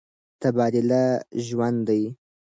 [0.41, 1.03] تبادله
[1.45, 2.03] ژوند دی.